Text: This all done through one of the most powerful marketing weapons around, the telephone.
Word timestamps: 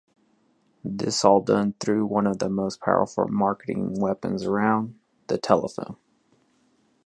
This 0.83 1.23
all 1.23 1.41
done 1.41 1.75
through 1.79 2.07
one 2.07 2.25
of 2.25 2.39
the 2.39 2.49
most 2.49 2.81
powerful 2.81 3.27
marketing 3.27 3.99
weapons 3.99 4.43
around, 4.45 4.99
the 5.27 5.37
telephone. 5.37 5.95